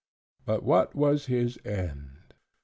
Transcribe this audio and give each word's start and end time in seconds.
But 0.45 0.63
what 0.63 0.95
was 0.95 1.27
his 1.27 1.59
end? 1.63 2.33